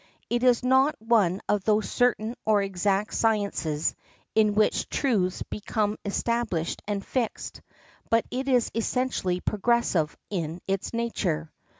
[0.31, 3.93] It is not one of those certain or exact sciences
[4.33, 7.61] in which truths become established and fixed,
[8.09, 11.51] but it is essentially progressive in its nature.